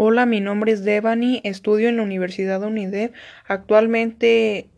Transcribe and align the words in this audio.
Hola, 0.00 0.26
mi 0.26 0.38
nombre 0.38 0.70
es 0.70 0.84
Devani, 0.84 1.40
estudio 1.42 1.88
en 1.88 1.96
la 1.96 2.04
Universidad 2.04 2.62
UNIDEP. 2.62 3.12
Actualmente... 3.48 4.68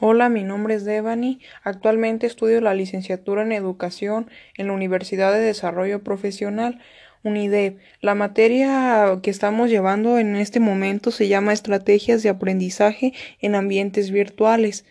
Hola, 0.00 0.28
mi 0.28 0.42
nombre 0.42 0.74
es 0.74 0.84
Devani. 0.84 1.38
Actualmente 1.62 2.26
estudio 2.26 2.60
la 2.60 2.74
licenciatura 2.74 3.42
en 3.42 3.52
Educación 3.52 4.28
en 4.56 4.66
la 4.66 4.72
Universidad 4.72 5.32
de 5.32 5.38
Desarrollo 5.38 6.02
Profesional 6.02 6.80
UNIDEP. 7.22 7.78
La 8.00 8.16
materia 8.16 9.20
que 9.22 9.30
estamos 9.30 9.70
llevando 9.70 10.18
en 10.18 10.34
este 10.34 10.58
momento 10.58 11.12
se 11.12 11.28
llama 11.28 11.52
Estrategias 11.52 12.24
de 12.24 12.30
Aprendizaje 12.30 13.12
en 13.38 13.54
Ambientes 13.54 14.10
Virtuales, 14.10 14.84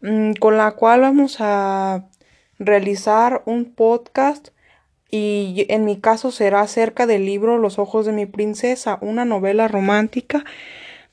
mm, 0.00 0.32
con 0.40 0.56
la 0.56 0.70
cual 0.70 1.02
vamos 1.02 1.36
a 1.40 2.08
realizar 2.58 3.42
un 3.44 3.74
podcast 3.74 4.52
y 5.10 5.66
en 5.68 5.84
mi 5.84 5.98
caso 5.98 6.30
será 6.30 6.60
acerca 6.60 7.06
del 7.06 7.24
libro 7.24 7.58
Los 7.58 7.78
ojos 7.78 8.06
de 8.06 8.12
mi 8.12 8.26
princesa, 8.26 8.98
una 9.00 9.24
novela 9.24 9.68
romántica 9.68 10.44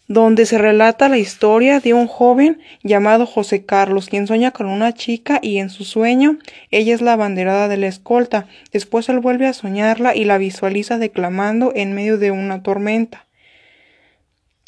donde 0.07 0.45
se 0.45 0.57
relata 0.57 1.09
la 1.09 1.17
historia 1.17 1.79
de 1.79 1.93
un 1.93 2.07
joven 2.07 2.59
llamado 2.83 3.25
José 3.25 3.65
Carlos, 3.65 4.07
quien 4.07 4.27
sueña 4.27 4.51
con 4.51 4.67
una 4.67 4.93
chica 4.93 5.39
y 5.41 5.57
en 5.57 5.69
su 5.69 5.83
sueño 5.83 6.37
ella 6.69 6.93
es 6.93 7.01
la 7.01 7.13
abanderada 7.13 7.67
de 7.67 7.77
la 7.77 7.87
escolta. 7.87 8.47
Después 8.71 9.09
él 9.09 9.19
vuelve 9.19 9.47
a 9.47 9.53
soñarla 9.53 10.15
y 10.15 10.25
la 10.25 10.37
visualiza 10.37 10.97
declamando 10.97 11.71
en 11.75 11.93
medio 11.93 12.17
de 12.17 12.31
una 12.31 12.61
tormenta. 12.61 13.24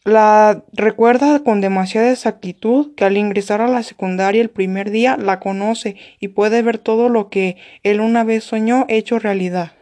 La 0.07 0.63
recuerda 0.71 1.43
con 1.43 1.59
demasiada 1.59 2.13
exactitud 2.13 2.95
que 2.95 3.03
al 3.03 3.17
ingresar 3.17 3.59
a 3.59 3.67
la 3.67 3.83
secundaria 3.83 4.41
el 4.41 4.49
primer 4.49 4.89
día 4.89 5.17
la 5.17 5.41
conoce 5.41 5.97
y 6.21 6.29
puede 6.29 6.61
ver 6.61 6.77
todo 6.77 7.09
lo 7.09 7.27
que 7.29 7.57
él 7.83 7.99
una 7.99 8.23
vez 8.23 8.45
soñó 8.45 8.85
hecho 8.87 9.19
realidad. 9.19 9.73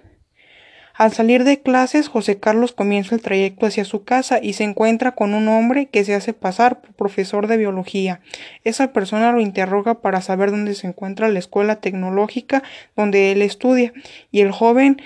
Al 0.95 1.13
salir 1.13 1.43
de 1.43 1.61
clases, 1.61 2.07
José 2.07 2.39
Carlos 2.39 2.71
comienza 2.71 3.13
el 3.13 3.21
trayecto 3.21 3.67
hacia 3.67 3.85
su 3.85 4.03
casa 4.03 4.39
y 4.41 4.53
se 4.53 4.63
encuentra 4.63 5.11
con 5.11 5.35
un 5.35 5.47
hombre 5.47 5.89
que 5.89 6.03
se 6.03 6.15
hace 6.15 6.33
pasar 6.33 6.81
por 6.81 6.93
profesor 6.93 7.45
de 7.45 7.57
biología. 7.57 8.21
Esa 8.63 8.93
persona 8.93 9.31
lo 9.31 9.41
interroga 9.41 10.01
para 10.01 10.21
saber 10.21 10.49
dónde 10.49 10.73
se 10.73 10.87
encuentra 10.87 11.29
la 11.29 11.37
escuela 11.37 11.75
tecnológica 11.75 12.63
donde 12.95 13.31
él 13.31 13.43
estudia 13.43 13.93
y 14.31 14.39
el 14.39 14.51
joven 14.51 14.99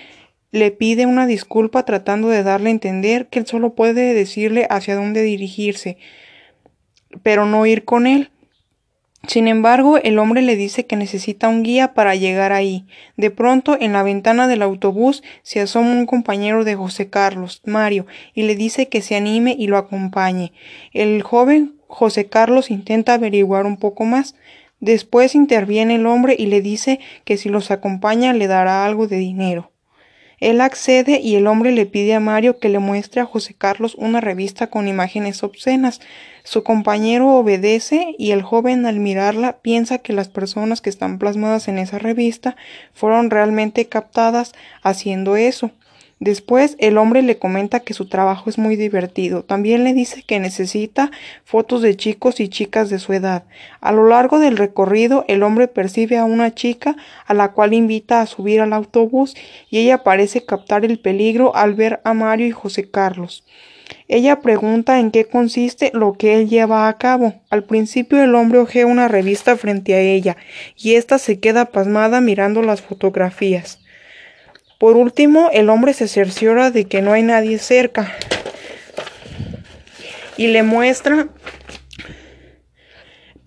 le 0.52 0.72
pide 0.72 1.06
una 1.06 1.28
disculpa 1.28 1.84
tratando 1.84 2.30
de 2.30 2.44
darle 2.44 2.70
a 2.70 2.74
entender 2.74 3.28
que 3.28 3.40
él 3.40 3.48
solo 3.48 3.76
puede 3.76 4.14
decirle 4.14 4.66
hacia 4.70 4.96
dónde 4.96 5.22
dirigirse, 5.22 5.98
pero 7.24 7.46
no 7.46 7.66
ir 7.66 7.86
con 7.86 8.08
él. 8.08 8.32
Sin 9.28 9.48
embargo, 9.48 9.98
el 9.98 10.18
hombre 10.18 10.42
le 10.42 10.56
dice 10.56 10.86
que 10.86 10.96
necesita 10.96 11.50
un 11.50 11.62
guía 11.62 11.94
para 11.94 12.16
llegar 12.16 12.54
ahí. 12.54 12.86
De 13.18 13.30
pronto, 13.30 13.78
en 13.80 13.92
la 13.92 14.02
ventana 14.02 14.48
del 14.48 14.62
autobús 14.62 15.24
se 15.44 15.60
asoma 15.60 15.92
un 15.92 16.06
compañero 16.06 16.64
de 16.64 16.76
José 16.76 17.10
Carlos, 17.10 17.62
Mario, 17.66 18.08
y 18.34 18.44
le 18.44 18.56
dice 18.56 18.88
que 18.88 19.02
se 19.02 19.16
anime 19.16 19.56
y 19.60 19.68
lo 19.68 19.78
acompañe. 19.78 20.54
El 20.94 21.22
joven 21.22 21.76
José 21.88 22.28
Carlos 22.28 22.72
intenta 22.72 23.16
averiguar 23.16 23.66
un 23.66 23.78
poco 23.78 24.06
más. 24.06 24.36
Después 24.80 25.36
interviene 25.36 25.96
el 25.96 26.06
hombre 26.06 26.36
y 26.40 26.46
le 26.46 26.62
dice 26.62 27.00
que 27.26 27.36
si 27.36 27.50
los 27.50 27.72
acompaña 27.72 28.34
le 28.34 28.48
dará 28.48 28.86
algo 28.86 29.08
de 29.08 29.18
dinero. 29.18 29.72
Él 30.40 30.62
accede 30.62 31.20
y 31.20 31.36
el 31.36 31.48
hombre 31.48 31.72
le 31.72 31.86
pide 31.86 32.14
a 32.14 32.20
Mario 32.20 32.60
que 32.60 32.70
le 32.70 32.80
muestre 32.80 33.22
a 33.22 33.26
José 33.26 33.54
Carlos 33.54 33.96
una 33.96 34.22
revista 34.22 34.68
con 34.68 34.88
imágenes 34.88 35.44
obscenas. 35.44 36.00
Su 36.44 36.64
compañero 36.64 37.36
obedece 37.36 38.16
y 38.18 38.32
el 38.32 38.42
joven 38.42 38.86
al 38.86 39.00
mirarla 39.00 39.58
piensa 39.62 39.98
que 39.98 40.14
las 40.14 40.30
personas 40.30 40.82
que 40.82 40.90
están 40.90 41.20
plasmadas 41.20 41.68
en 41.68 41.78
esa 41.78 42.00
revista 42.00 42.56
fueron 42.94 43.30
realmente 43.30 43.88
captadas 43.88 44.54
haciendo 44.82 45.36
eso. 45.36 45.72
Después 46.20 46.76
el 46.80 46.98
hombre 46.98 47.22
le 47.22 47.38
comenta 47.38 47.80
que 47.80 47.94
su 47.94 48.08
trabajo 48.10 48.50
es 48.50 48.58
muy 48.58 48.76
divertido. 48.76 49.44
También 49.44 49.86
le 49.86 49.94
dice 49.94 50.22
que 50.24 50.42
necesita 50.42 51.12
fotos 51.46 51.82
de 51.82 51.96
chicos 51.96 52.42
y 52.42 52.50
chicas 52.50 52.90
de 52.90 53.00
su 53.00 53.14
edad. 53.14 53.46
A 53.80 53.94
lo 53.94 54.06
largo 54.06 54.38
del 54.38 54.58
recorrido 54.58 55.24
el 55.30 55.44
hombre 55.44 55.70
percibe 55.70 56.18
a 56.18 56.26
una 56.26 56.54
chica 56.54 56.98
a 57.26 57.34
la 57.34 57.54
cual 57.54 57.74
invita 57.74 58.20
a 58.20 58.26
subir 58.26 58.60
al 58.60 58.74
autobús 58.74 59.34
y 59.70 59.80
ella 59.80 60.04
parece 60.04 60.46
captar 60.46 60.84
el 60.84 61.00
peligro 61.00 61.56
al 61.56 61.74
ver 61.74 62.02
a 62.04 62.14
Mario 62.14 62.48
y 62.48 62.52
José 62.52 62.92
Carlos. 62.92 63.46
Ella 64.10 64.42
pregunta 64.42 65.00
en 65.00 65.12
qué 65.12 65.24
consiste 65.24 65.90
lo 65.94 66.14
que 66.14 66.36
él 66.36 66.50
lleva 66.50 66.90
a 66.90 66.98
cabo. 66.98 67.36
Al 67.50 67.64
principio 67.64 68.22
el 68.22 68.36
hombre 68.36 68.60
ojea 68.60 68.86
una 68.86 69.08
revista 69.08 69.56
frente 69.56 69.94
a 69.94 70.02
ella 70.02 70.36
y 70.76 70.96
ésta 70.96 71.18
se 71.18 71.40
queda 71.40 71.66
pasmada 71.66 72.20
mirando 72.20 72.62
las 72.62 72.82
fotografías. 72.82 73.80
Por 74.80 74.96
último, 74.96 75.50
el 75.52 75.70
hombre 75.70 75.94
se 75.94 76.08
cerciora 76.08 76.72
de 76.72 76.86
que 76.86 77.02
no 77.02 77.12
hay 77.12 77.22
nadie 77.22 77.60
cerca 77.60 78.16
y 80.38 80.48
le 80.48 80.64
muestra 80.64 81.28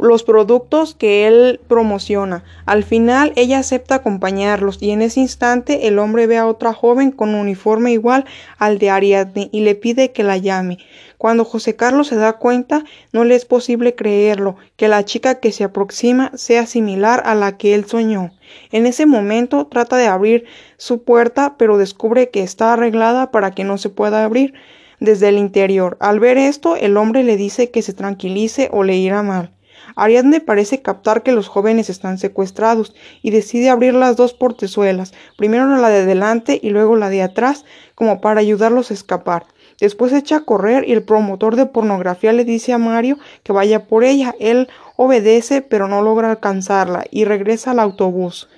los 0.03 0.25
productos 0.25 0.95
que 0.95 1.29
él 1.29 1.61
promociona. 1.69 2.43
Al 2.67 2.83
final 2.83 3.33
ella 3.37 3.61
acepta 3.61 3.95
acompañarlos 3.95 4.83
y 4.83 4.91
en 4.91 5.01
ese 5.01 5.21
instante 5.21 5.87
el 5.87 5.99
hombre 5.99 6.27
ve 6.27 6.39
a 6.39 6.47
otra 6.47 6.73
joven 6.73 7.13
con 7.13 7.31
un 7.31 7.37
uniforme 7.37 7.93
igual 7.93 8.25
al 8.59 8.79
de 8.79 8.91
Ariadne 8.91 9.49
y 9.53 9.61
le 9.61 9.75
pide 9.77 10.11
que 10.11 10.25
la 10.25 10.39
llame. 10.39 10.79
Cuando 11.19 11.45
José 11.45 11.77
Carlos 11.77 12.09
se 12.09 12.17
da 12.17 12.33
cuenta, 12.33 12.85
no 13.13 13.23
le 13.23 13.37
es 13.37 13.45
posible 13.45 13.95
creerlo, 13.95 14.57
que 14.77 14.89
la 14.89 15.05
chica 15.05 15.37
que 15.37 15.53
se 15.53 15.63
aproxima 15.63 16.33
sea 16.35 16.67
similar 16.67 17.23
a 17.25 17.37
la 17.37 17.57
que 17.57 17.75
él 17.75 17.85
soñó. 17.85 18.33
En 18.73 18.87
ese 18.87 19.07
momento 19.07 19.69
trata 19.69 19.97
de 19.97 20.09
abrir 20.09 20.47
su 20.79 21.05
puerta, 21.05 21.55
pero 21.57 21.79
descubre 21.79 22.31
que 22.31 22.43
está 22.43 22.73
arreglada 22.73 23.31
para 23.31 23.53
que 23.53 23.63
no 23.63 23.79
se 23.79 23.89
pueda 23.89 24.25
abrir 24.25 24.55
desde 24.99 25.29
el 25.29 25.39
interior. 25.39 25.97
Al 26.01 26.19
ver 26.19 26.39
esto, 26.39 26.75
el 26.75 26.97
hombre 26.97 27.23
le 27.23 27.37
dice 27.37 27.71
que 27.71 27.83
se 27.83 27.93
tranquilice 27.93 28.69
o 28.73 28.83
le 28.83 28.97
irá 28.97 29.23
mal. 29.23 29.53
Ariadne 29.97 30.41
parece 30.41 30.83
captar 30.83 31.23
que 31.23 31.33
los 31.33 31.49
jóvenes 31.49 31.91
están 31.91 32.19
secuestrados 32.19 32.95
y 33.23 33.31
decide 33.31 33.71
abrir 33.71 33.95
las 33.95 34.17
dos 34.17 34.35
portezuelas, 34.35 35.13
primero 35.37 35.67
la 35.77 35.89
de 35.89 36.07
delante 36.07 36.59
y 36.63 36.71
luego 36.71 36.97
la 36.97 37.09
de 37.09 37.23
atrás, 37.23 37.65
como 37.95 38.21
para 38.21 38.41
ayudarlos 38.41 38.91
a 38.91 38.95
escapar. 38.95 39.47
Después 39.81 40.13
echa 40.13 40.37
a 40.37 40.45
correr 40.45 40.89
y 40.89 40.93
el 40.93 41.03
promotor 41.03 41.57
de 41.57 41.67
pornografía 41.67 42.33
le 42.33 42.45
dice 42.45 42.73
a 42.73 42.79
Mario 42.79 43.19
que 43.43 43.53
vaya 43.53 43.89
por 43.89 44.05
ella. 44.05 44.35
Él 44.39 44.69
obedece 44.97 45.63
pero 45.63 45.89
no 45.89 46.03
logra 46.03 46.31
alcanzarla 46.31 47.05
y 47.11 47.25
regresa 47.25 47.73
al 47.73 47.81
autobús. 47.81 48.49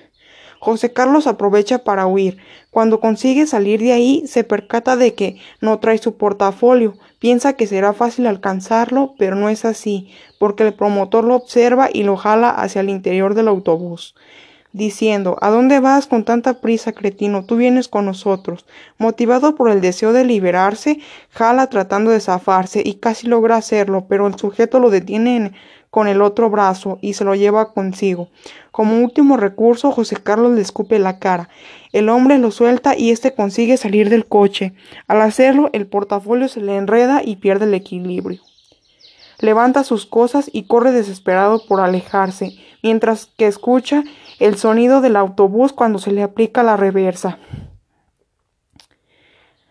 José 0.65 0.91
Carlos 0.91 1.27
aprovecha 1.27 1.83
para 1.83 2.07
huir. 2.07 2.39
Cuando 2.71 2.99
consigue 2.99 3.45
salir 3.45 3.79
de 3.81 3.93
ahí, 3.93 4.23
se 4.25 4.43
percata 4.43 4.95
de 4.95 5.13
que 5.13 5.37
no 5.61 5.77
trae 5.77 5.99
su 5.99 6.17
portafolio. 6.17 6.95
Piensa 7.19 7.53
que 7.53 7.67
será 7.67 7.93
fácil 7.93 8.25
alcanzarlo, 8.25 9.13
pero 9.19 9.35
no 9.35 9.47
es 9.49 9.63
así, 9.63 10.09
porque 10.39 10.63
el 10.65 10.73
promotor 10.73 11.23
lo 11.23 11.35
observa 11.35 11.89
y 11.93 12.01
lo 12.01 12.17
jala 12.17 12.49
hacia 12.49 12.81
el 12.81 12.89
interior 12.89 13.35
del 13.35 13.47
autobús, 13.47 14.15
diciendo 14.73 15.37
¿A 15.39 15.51
dónde 15.51 15.79
vas 15.79 16.07
con 16.07 16.25
tanta 16.25 16.59
prisa, 16.61 16.93
cretino? 16.93 17.45
Tú 17.45 17.57
vienes 17.57 17.87
con 17.87 18.05
nosotros. 18.05 18.65
Motivado 18.97 19.53
por 19.53 19.69
el 19.69 19.81
deseo 19.81 20.13
de 20.13 20.25
liberarse, 20.25 20.97
jala 21.29 21.67
tratando 21.67 22.09
de 22.09 22.21
zafarse 22.21 22.81
y 22.83 22.95
casi 22.95 23.27
logra 23.27 23.57
hacerlo, 23.57 24.07
pero 24.09 24.25
el 24.25 24.35
sujeto 24.39 24.79
lo 24.79 24.89
detiene 24.89 25.35
en 25.35 25.55
con 25.95 26.09
el 26.09 26.21
otro 26.21 26.49
brazo 26.49 26.99
y 26.99 27.13
se 27.13 27.23
lo 27.23 27.35
lleva 27.35 27.71
consigo. 27.71 28.27
Como 28.71 28.99
último 28.99 29.37
recurso, 29.37 29.93
José 29.93 30.17
Carlos 30.17 30.51
le 30.51 30.59
escupe 30.59 30.99
la 30.99 31.19
cara. 31.19 31.47
El 31.93 32.09
hombre 32.09 32.37
lo 32.37 32.51
suelta 32.51 32.97
y 32.97 33.11
éste 33.11 33.33
consigue 33.33 33.77
salir 33.77 34.09
del 34.09 34.25
coche. 34.25 34.73
Al 35.07 35.21
hacerlo, 35.21 35.69
el 35.71 35.87
portafolio 35.87 36.49
se 36.49 36.59
le 36.59 36.75
enreda 36.75 37.21
y 37.23 37.37
pierde 37.37 37.63
el 37.63 37.73
equilibrio. 37.73 38.41
Levanta 39.39 39.85
sus 39.85 40.05
cosas 40.05 40.49
y 40.51 40.63
corre 40.63 40.91
desesperado 40.91 41.65
por 41.65 41.79
alejarse, 41.79 42.51
mientras 42.83 43.27
que 43.37 43.47
escucha 43.47 44.03
el 44.39 44.57
sonido 44.57 44.99
del 44.99 45.15
autobús 45.15 45.71
cuando 45.71 45.99
se 45.99 46.11
le 46.11 46.23
aplica 46.23 46.61
la 46.61 46.75
reversa. 46.75 47.39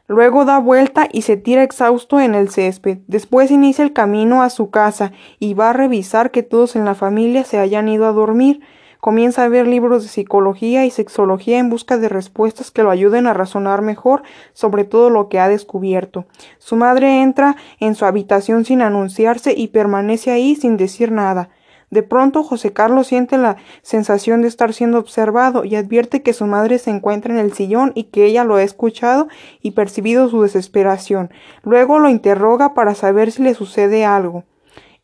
Luego 0.07 0.45
da 0.45 0.59
vuelta 0.59 1.09
y 1.11 1.23
se 1.23 1.39
tira 1.39 1.63
exhausto 1.63 2.21
en 2.21 2.35
el 2.35 2.51
césped. 2.51 2.99
Después 3.07 3.51
inicia 3.51 3.83
el 3.83 3.95
camino 3.95 4.43
a 4.43 4.51
su 4.51 4.69
casa 4.69 5.13
y 5.39 5.55
va 5.55 5.71
a 5.71 5.73
revisar 5.73 6.31
que 6.31 6.43
todos 6.43 6.77
en 6.77 6.85
la 6.85 6.95
familia 6.95 7.45
se 7.45 7.59
hayan 7.59 7.89
ido 7.89 8.05
a 8.05 8.13
dormir. 8.13 8.61
Comienza 9.01 9.45
a 9.45 9.49
ver 9.49 9.67
libros 9.67 10.03
de 10.03 10.11
psicología 10.11 10.85
y 10.85 10.91
sexología 10.91 11.59
en 11.59 11.71
busca 11.71 11.97
de 11.97 12.11
respuestas 12.11 12.71
que 12.71 12.83
lo 12.83 12.91
ayuden 12.91 13.27
a 13.27 13.33
razonar 13.33 13.81
mejor 13.81 14.23
sobre 14.53 14.85
todo 14.85 15.09
lo 15.09 15.31
que 15.31 15.41
ha 15.41 15.49
descubierto. 15.49 16.27
Su 16.59 16.77
madre 16.77 17.23
entra 17.23 17.57
en 17.81 17.95
su 17.95 18.05
habitación 18.05 18.67
sin 18.67 18.83
anunciarse 18.83 19.55
y 19.57 19.69
permanece 19.69 20.33
ahí 20.33 20.55
sin 20.55 20.77
decir 20.77 21.13
nada. 21.13 21.49
De 21.95 22.03
pronto 22.03 22.43
José 22.43 22.73
Carlos 22.73 23.07
siente 23.07 23.39
la 23.39 23.55
sensación 23.83 24.43
de 24.43 24.49
estar 24.49 24.73
siendo 24.73 24.99
observado 24.99 25.65
y 25.65 25.77
advierte 25.77 26.23
que 26.23 26.33
su 26.33 26.45
madre 26.45 26.81
se 26.81 26.91
encuentra 26.91 27.33
en 27.33 27.39
el 27.39 27.53
sillón 27.53 27.93
y 27.95 28.05
que 28.05 28.25
ella 28.25 28.43
lo 28.43 28.57
ha 28.57 28.65
escuchado 28.65 29.29
y 29.63 29.71
percibido 29.71 30.29
su 30.29 30.43
desesperación. 30.43 31.31
Luego 31.63 32.01
lo 32.01 32.09
interroga 32.09 32.75
para 32.75 32.97
saber 32.97 33.31
si 33.31 33.45
le 33.45 33.55
sucede 33.55 34.05
algo. 34.05 34.43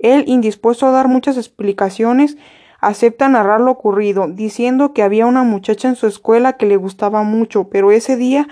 Él, 0.00 0.24
indispuesto 0.26 0.84
a 0.84 0.90
dar 0.90 1.06
muchas 1.06 1.36
explicaciones, 1.36 2.36
acepta 2.80 3.28
narrar 3.28 3.60
lo 3.60 3.70
ocurrido, 3.70 4.26
diciendo 4.26 4.92
que 4.92 5.04
había 5.04 5.26
una 5.26 5.44
muchacha 5.44 5.86
en 5.86 5.94
su 5.94 6.08
escuela 6.08 6.54
que 6.54 6.66
le 6.66 6.74
gustaba 6.74 7.22
mucho, 7.22 7.68
pero 7.68 7.92
ese 7.92 8.16
día 8.16 8.48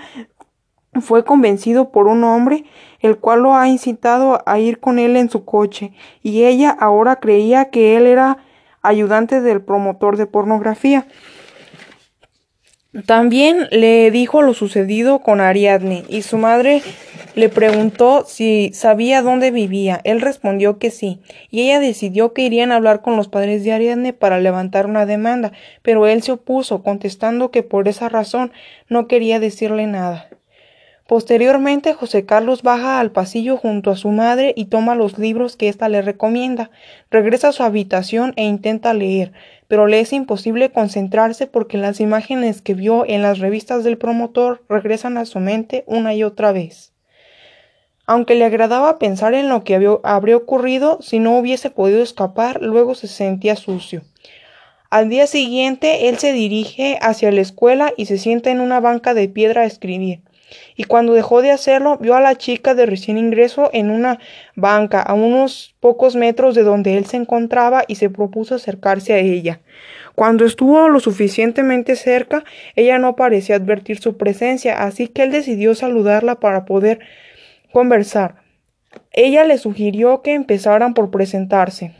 fue 1.01 1.23
convencido 1.25 1.89
por 1.91 2.07
un 2.07 2.23
hombre, 2.23 2.65
el 2.99 3.17
cual 3.17 3.41
lo 3.41 3.55
ha 3.55 3.67
incitado 3.67 4.41
a 4.45 4.59
ir 4.59 4.79
con 4.79 4.99
él 4.99 5.15
en 5.15 5.29
su 5.29 5.45
coche, 5.45 5.93
y 6.21 6.43
ella 6.43 6.69
ahora 6.69 7.17
creía 7.17 7.69
que 7.69 7.97
él 7.97 8.05
era 8.05 8.37
ayudante 8.81 9.41
del 9.41 9.61
promotor 9.61 10.17
de 10.17 10.25
pornografía. 10.25 11.07
También 13.05 13.67
le 13.69 14.09
dijo 14.09 14.41
lo 14.41 14.55
sucedido 14.55 15.19
con 15.19 15.41
Ariadne, 15.41 16.05
y 16.09 16.23
su 16.23 16.37
madre 16.37 16.81
le 17.35 17.47
preguntó 17.47 18.25
si 18.25 18.71
sabía 18.73 19.21
dónde 19.21 19.51
vivía. 19.51 20.01
Él 20.03 20.21
respondió 20.21 20.79
que 20.79 20.89
sí, 20.89 21.21
y 21.51 21.61
ella 21.61 21.79
decidió 21.79 22.33
que 22.33 22.41
irían 22.41 22.71
a 22.71 22.77
hablar 22.77 23.01
con 23.01 23.15
los 23.15 23.27
padres 23.27 23.63
de 23.63 23.73
Ariadne 23.73 24.13
para 24.13 24.39
levantar 24.39 24.87
una 24.87 25.05
demanda, 25.05 25.51
pero 25.83 26.07
él 26.07 26.23
se 26.23 26.31
opuso, 26.31 26.81
contestando 26.81 27.51
que 27.51 27.61
por 27.61 27.87
esa 27.87 28.09
razón 28.09 28.51
no 28.89 29.07
quería 29.07 29.39
decirle 29.39 29.85
nada. 29.85 30.27
Posteriormente, 31.09 31.95
José 31.95 32.27
Carlos 32.27 32.61
baja 32.61 32.99
al 32.99 33.09
pasillo 33.09 33.57
junto 33.57 33.89
a 33.89 33.95
su 33.95 34.09
madre 34.09 34.53
y 34.55 34.65
toma 34.65 34.93
los 34.93 35.17
libros 35.17 35.55
que 35.55 35.67
ésta 35.67 35.89
le 35.89 36.03
recomienda. 36.03 36.69
Regresa 37.09 37.47
a 37.47 37.51
su 37.51 37.63
habitación 37.63 38.33
e 38.35 38.43
intenta 38.43 38.93
leer, 38.93 39.31
pero 39.67 39.87
le 39.87 40.01
es 40.01 40.13
imposible 40.13 40.71
concentrarse 40.71 41.47
porque 41.47 41.79
las 41.79 41.99
imágenes 41.99 42.61
que 42.61 42.75
vio 42.75 43.05
en 43.07 43.23
las 43.23 43.39
revistas 43.39 43.83
del 43.83 43.97
promotor 43.97 44.63
regresan 44.69 45.17
a 45.17 45.25
su 45.25 45.39
mente 45.39 45.83
una 45.87 46.13
y 46.13 46.21
otra 46.21 46.51
vez. 46.51 46.93
Aunque 48.05 48.35
le 48.35 48.45
agradaba 48.45 48.99
pensar 48.99 49.33
en 49.33 49.49
lo 49.49 49.63
que 49.63 49.97
habría 50.03 50.37
ocurrido 50.37 50.99
si 51.01 51.17
no 51.17 51.39
hubiese 51.39 51.71
podido 51.71 52.03
escapar, 52.03 52.61
luego 52.61 52.93
se 52.93 53.07
sentía 53.07 53.55
sucio. 53.55 54.03
Al 54.91 55.09
día 55.09 55.25
siguiente, 55.25 56.07
él 56.07 56.19
se 56.19 56.33
dirige 56.33 56.99
hacia 57.01 57.31
la 57.31 57.41
escuela 57.41 57.93
y 57.97 58.05
se 58.05 58.19
sienta 58.19 58.51
en 58.51 58.61
una 58.61 58.79
banca 58.79 59.15
de 59.15 59.27
piedra 59.27 59.63
a 59.63 59.65
escribir 59.65 60.21
y 60.75 60.85
cuando 60.85 61.13
dejó 61.13 61.41
de 61.41 61.51
hacerlo 61.51 61.97
vio 61.97 62.15
a 62.15 62.21
la 62.21 62.35
chica 62.35 62.75
de 62.75 62.85
recién 62.85 63.17
ingreso 63.17 63.69
en 63.73 63.89
una 63.89 64.19
banca 64.55 65.01
a 65.01 65.13
unos 65.13 65.75
pocos 65.79 66.15
metros 66.15 66.55
de 66.55 66.63
donde 66.63 66.97
él 66.97 67.05
se 67.05 67.17
encontraba 67.17 67.83
y 67.87 67.95
se 67.95 68.09
propuso 68.09 68.55
acercarse 68.55 69.13
a 69.13 69.19
ella. 69.19 69.61
Cuando 70.15 70.45
estuvo 70.45 70.89
lo 70.89 70.99
suficientemente 70.99 71.95
cerca, 71.95 72.43
ella 72.75 72.97
no 72.99 73.15
parecía 73.15 73.55
advertir 73.55 73.99
su 73.99 74.17
presencia, 74.17 74.83
así 74.83 75.07
que 75.07 75.23
él 75.23 75.31
decidió 75.31 75.75
saludarla 75.75 76.39
para 76.39 76.65
poder 76.65 76.99
conversar. 77.71 78.35
Ella 79.11 79.43
le 79.45 79.57
sugirió 79.57 80.21
que 80.21 80.33
empezaran 80.33 80.93
por 80.93 81.11
presentarse. 81.11 81.93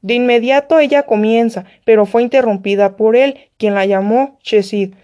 De 0.00 0.14
inmediato 0.14 0.80
ella 0.80 1.04
comienza, 1.04 1.64
pero 1.84 2.06
fue 2.06 2.22
interrumpida 2.22 2.96
por 2.96 3.16
él, 3.16 3.38
quien 3.56 3.74
la 3.74 3.86
llamó 3.86 4.38
Chesid. 4.42 4.94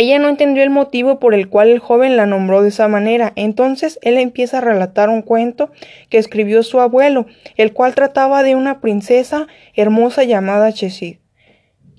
Ella 0.00 0.20
no 0.20 0.28
entendió 0.28 0.62
el 0.62 0.70
motivo 0.70 1.18
por 1.18 1.34
el 1.34 1.48
cual 1.48 1.70
el 1.70 1.80
joven 1.80 2.16
la 2.16 2.24
nombró 2.24 2.62
de 2.62 2.68
esa 2.68 2.86
manera. 2.86 3.32
Entonces 3.34 3.98
él 4.00 4.16
empieza 4.16 4.58
a 4.58 4.60
relatar 4.60 5.08
un 5.08 5.22
cuento 5.22 5.72
que 6.08 6.18
escribió 6.18 6.62
su 6.62 6.78
abuelo, 6.78 7.26
el 7.56 7.72
cual 7.72 7.96
trataba 7.96 8.44
de 8.44 8.54
una 8.54 8.80
princesa 8.80 9.48
hermosa 9.74 10.22
llamada 10.22 10.72
Chesid, 10.72 11.16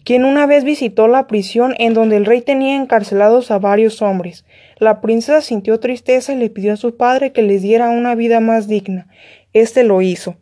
quien 0.05 0.23
una 0.23 0.45
vez 0.45 0.63
visitó 0.63 1.09
la 1.09 1.27
prisión 1.27 1.75
en 1.77 1.93
donde 1.93 2.15
el 2.15 2.25
rey 2.25 2.39
tenía 2.39 2.77
encarcelados 2.77 3.51
a 3.51 3.59
varios 3.59 4.01
hombres. 4.01 4.45
La 4.77 5.01
princesa 5.01 5.41
sintió 5.41 5.77
tristeza 5.81 6.31
y 6.31 6.37
le 6.37 6.49
pidió 6.49 6.71
a 6.71 6.77
su 6.77 6.95
padre 6.95 7.33
que 7.33 7.41
les 7.41 7.61
diera 7.61 7.89
una 7.89 8.15
vida 8.15 8.39
más 8.39 8.69
digna. 8.69 9.09
Este 9.51 9.83
lo 9.83 10.01
hizo. 10.01 10.37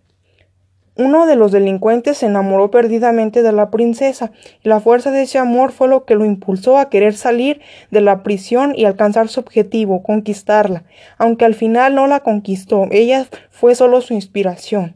Uno 0.99 1.27
de 1.27 1.35
los 1.35 1.51
delincuentes 1.51 2.17
se 2.17 2.25
enamoró 2.25 2.71
perdidamente 2.71 3.44
de 3.44 3.51
la 3.51 3.69
princesa, 3.69 4.31
y 4.63 4.69
la 4.69 4.79
fuerza 4.79 5.11
de 5.11 5.21
ese 5.21 5.38
amor 5.38 5.71
fue 5.71 5.88
lo 5.88 6.05
que 6.05 6.15
lo 6.15 6.25
impulsó 6.25 6.79
a 6.79 6.89
querer 6.89 7.13
salir 7.13 7.61
de 7.91 8.01
la 8.01 8.23
prisión 8.23 8.73
y 8.75 8.85
alcanzar 8.85 9.27
su 9.27 9.39
objetivo, 9.39 10.01
conquistarla, 10.01 10.85
aunque 11.19 11.45
al 11.45 11.53
final 11.53 11.94
no 11.94 12.07
la 12.07 12.21
conquistó, 12.21 12.88
ella 12.89 13.27
fue 13.51 13.75
solo 13.75 14.01
su 14.01 14.15
inspiración. 14.15 14.95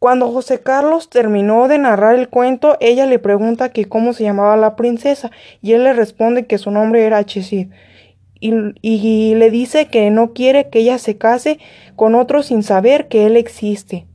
Cuando 0.00 0.32
José 0.32 0.60
Carlos 0.60 1.08
terminó 1.08 1.68
de 1.68 1.78
narrar 1.78 2.16
el 2.16 2.28
cuento, 2.28 2.76
ella 2.80 3.06
le 3.06 3.20
pregunta 3.20 3.68
que 3.68 3.84
cómo 3.84 4.12
se 4.12 4.24
llamaba 4.24 4.56
la 4.56 4.74
princesa, 4.74 5.30
y 5.60 5.74
él 5.74 5.84
le 5.84 5.92
responde 5.92 6.46
que 6.46 6.58
su 6.58 6.72
nombre 6.72 7.04
era 7.06 7.24
Chesid. 7.24 7.68
Y, 8.40 8.52
y 8.80 9.36
le 9.36 9.50
dice 9.52 9.86
que 9.86 10.10
no 10.10 10.32
quiere 10.32 10.68
que 10.68 10.80
ella 10.80 10.98
se 10.98 11.16
case 11.16 11.60
con 11.94 12.16
otro 12.16 12.42
sin 12.42 12.64
saber 12.64 13.06
que 13.06 13.26
él 13.26 13.36
existe. 13.36 14.08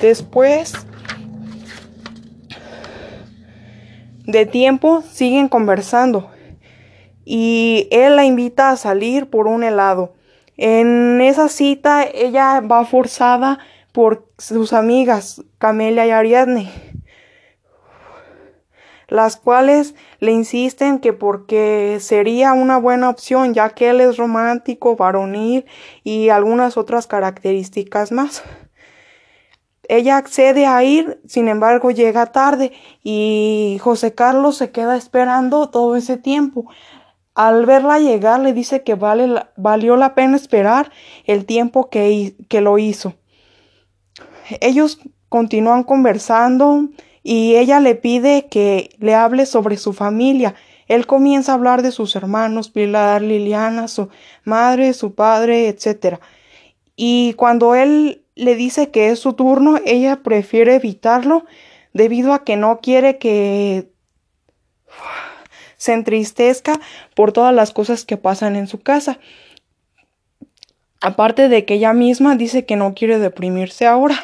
Después 0.00 0.74
de 4.26 4.46
tiempo 4.46 5.02
siguen 5.02 5.48
conversando 5.48 6.30
y 7.24 7.88
él 7.90 8.14
la 8.14 8.24
invita 8.24 8.70
a 8.70 8.76
salir 8.76 9.28
por 9.28 9.48
un 9.48 9.64
helado. 9.64 10.14
En 10.56 11.20
esa 11.20 11.48
cita 11.48 12.04
ella 12.04 12.60
va 12.60 12.84
forzada 12.84 13.58
por 13.92 14.28
sus 14.38 14.72
amigas 14.72 15.42
Camelia 15.58 16.06
y 16.06 16.10
Ariadne, 16.10 16.70
las 19.08 19.36
cuales 19.36 19.94
le 20.20 20.32
insisten 20.32 21.00
que 21.00 21.12
porque 21.12 21.98
sería 22.00 22.52
una 22.52 22.78
buena 22.78 23.08
opción 23.08 23.52
ya 23.52 23.70
que 23.70 23.90
él 23.90 24.00
es 24.00 24.16
romántico, 24.16 24.94
varonil 24.94 25.66
y 26.04 26.28
algunas 26.28 26.76
otras 26.76 27.06
características 27.06 28.12
más. 28.12 28.44
Ella 29.88 30.18
accede 30.18 30.66
a 30.66 30.84
ir, 30.84 31.18
sin 31.26 31.48
embargo 31.48 31.90
llega 31.90 32.26
tarde 32.26 32.72
y 33.02 33.78
José 33.80 34.14
Carlos 34.14 34.58
se 34.58 34.70
queda 34.70 34.96
esperando 34.96 35.70
todo 35.70 35.96
ese 35.96 36.18
tiempo. 36.18 36.66
Al 37.34 37.64
verla 37.64 37.98
llegar 37.98 38.40
le 38.40 38.52
dice 38.52 38.82
que 38.82 38.94
vale, 38.94 39.42
valió 39.56 39.96
la 39.96 40.14
pena 40.14 40.36
esperar 40.36 40.92
el 41.24 41.46
tiempo 41.46 41.88
que, 41.88 42.36
que 42.48 42.60
lo 42.60 42.76
hizo. 42.78 43.14
Ellos 44.60 45.00
continúan 45.30 45.84
conversando 45.84 46.88
y 47.22 47.56
ella 47.56 47.80
le 47.80 47.94
pide 47.94 48.46
que 48.48 48.90
le 48.98 49.14
hable 49.14 49.46
sobre 49.46 49.78
su 49.78 49.94
familia. 49.94 50.54
Él 50.86 51.06
comienza 51.06 51.52
a 51.52 51.54
hablar 51.54 51.80
de 51.82 51.92
sus 51.92 52.14
hermanos, 52.14 52.68
Pilar, 52.68 53.22
Liliana, 53.22 53.88
su 53.88 54.10
madre, 54.44 54.92
su 54.92 55.14
padre, 55.14 55.68
etc. 55.68 56.18
Y 56.96 57.34
cuando 57.34 57.74
él 57.74 58.24
le 58.38 58.54
dice 58.54 58.90
que 58.90 59.10
es 59.10 59.18
su 59.18 59.32
turno, 59.32 59.78
ella 59.84 60.22
prefiere 60.22 60.76
evitarlo 60.76 61.44
debido 61.92 62.32
a 62.32 62.44
que 62.44 62.56
no 62.56 62.80
quiere 62.80 63.18
que 63.18 63.90
se 65.76 65.92
entristezca 65.92 66.80
por 67.14 67.32
todas 67.32 67.54
las 67.54 67.72
cosas 67.72 68.04
que 68.04 68.16
pasan 68.16 68.56
en 68.56 68.68
su 68.68 68.80
casa. 68.80 69.18
Aparte 71.00 71.48
de 71.48 71.64
que 71.64 71.74
ella 71.74 71.92
misma 71.92 72.36
dice 72.36 72.64
que 72.64 72.76
no 72.76 72.94
quiere 72.94 73.18
deprimirse 73.18 73.86
ahora. 73.86 74.16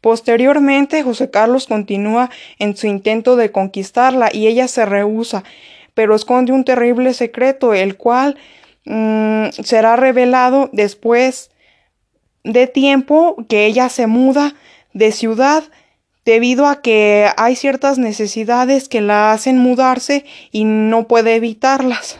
Posteriormente, 0.00 1.02
José 1.02 1.30
Carlos 1.30 1.66
continúa 1.66 2.30
en 2.58 2.76
su 2.76 2.86
intento 2.86 3.36
de 3.36 3.52
conquistarla 3.52 4.30
y 4.32 4.46
ella 4.46 4.66
se 4.66 4.86
rehúsa, 4.86 5.44
pero 5.92 6.14
esconde 6.14 6.52
un 6.52 6.64
terrible 6.64 7.12
secreto, 7.12 7.74
el 7.74 7.96
cual 7.98 8.38
mm, 8.86 9.48
será 9.62 9.96
revelado 9.96 10.70
después 10.72 11.50
de 12.44 12.66
tiempo 12.66 13.36
que 13.48 13.66
ella 13.66 13.88
se 13.88 14.06
muda 14.06 14.54
de 14.92 15.12
ciudad 15.12 15.64
debido 16.24 16.66
a 16.66 16.82
que 16.82 17.28
hay 17.36 17.56
ciertas 17.56 17.98
necesidades 17.98 18.88
que 18.88 19.00
la 19.00 19.32
hacen 19.32 19.58
mudarse 19.58 20.24
y 20.50 20.64
no 20.64 21.08
puede 21.08 21.34
evitarlas. 21.34 22.18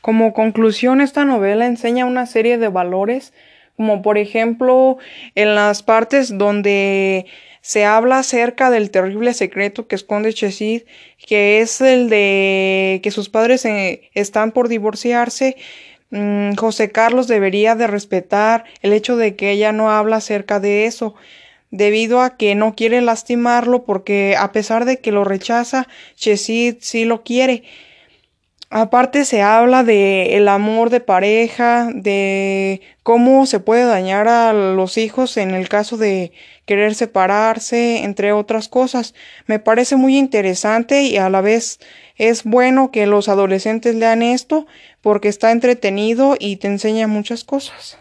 Como 0.00 0.32
conclusión, 0.32 1.00
esta 1.00 1.24
novela 1.24 1.66
enseña 1.66 2.06
una 2.06 2.26
serie 2.26 2.58
de 2.58 2.68
valores, 2.68 3.32
como 3.76 4.02
por 4.02 4.18
ejemplo 4.18 4.98
en 5.36 5.54
las 5.54 5.82
partes 5.84 6.36
donde 6.36 7.26
se 7.60 7.84
habla 7.84 8.18
acerca 8.18 8.70
del 8.70 8.90
terrible 8.90 9.32
secreto 9.32 9.86
que 9.86 9.94
esconde 9.94 10.34
Chesid, 10.34 10.82
que 11.24 11.60
es 11.60 11.80
el 11.80 12.10
de 12.10 12.98
que 13.04 13.12
sus 13.12 13.28
padres 13.28 13.64
eh, 13.64 14.10
están 14.14 14.50
por 14.50 14.68
divorciarse 14.68 15.56
Mm, 16.12 16.56
José 16.56 16.92
Carlos 16.92 17.26
debería 17.26 17.74
de 17.74 17.86
respetar 17.86 18.64
el 18.82 18.92
hecho 18.92 19.16
de 19.16 19.34
que 19.34 19.50
ella 19.50 19.72
no 19.72 19.90
habla 19.90 20.16
acerca 20.16 20.60
de 20.60 20.84
eso, 20.84 21.14
debido 21.70 22.20
a 22.20 22.36
que 22.36 22.54
no 22.54 22.74
quiere 22.74 23.00
lastimarlo 23.00 23.84
porque 23.84 24.36
a 24.38 24.52
pesar 24.52 24.84
de 24.84 25.00
que 25.00 25.10
lo 25.10 25.24
rechaza, 25.24 25.88
Chesid 26.16 26.76
sí 26.80 27.06
lo 27.06 27.22
quiere. 27.24 27.64
Aparte 28.68 29.24
se 29.24 29.42
habla 29.42 29.84
de 29.84 30.36
el 30.36 30.48
amor 30.48 30.90
de 30.90 31.00
pareja, 31.00 31.88
de 31.94 32.82
cómo 33.02 33.46
se 33.46 33.60
puede 33.60 33.84
dañar 33.84 34.28
a 34.28 34.52
los 34.52 34.98
hijos 34.98 35.36
en 35.38 35.52
el 35.52 35.68
caso 35.68 35.96
de 35.96 36.32
querer 36.66 36.94
separarse, 36.94 38.04
entre 38.04 38.32
otras 38.32 38.68
cosas. 38.68 39.14
Me 39.46 39.58
parece 39.58 39.96
muy 39.96 40.18
interesante 40.18 41.02
y 41.02 41.16
a 41.16 41.30
la 41.30 41.40
vez 41.40 41.80
es 42.16 42.44
bueno 42.44 42.90
que 42.90 43.06
los 43.06 43.28
adolescentes 43.28 43.94
lean 43.94 44.22
esto 44.22 44.66
porque 45.00 45.28
está 45.28 45.50
entretenido 45.50 46.36
y 46.38 46.56
te 46.56 46.68
enseña 46.68 47.06
muchas 47.06 47.44
cosas. 47.44 47.98